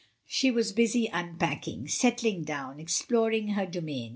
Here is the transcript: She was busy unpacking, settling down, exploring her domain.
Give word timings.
She 0.25 0.49
was 0.49 0.71
busy 0.71 1.05
unpacking, 1.13 1.87
settling 1.87 2.43
down, 2.43 2.79
exploring 2.79 3.49
her 3.49 3.67
domain. 3.67 4.09